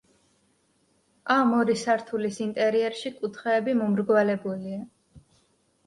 ამ 1.35 1.53
ორი 1.59 1.75
სართულის 1.83 2.41
ინტერიერში 2.47 3.15
კუთხეები 3.21 3.79
მომრგვალებულია. 3.85 4.85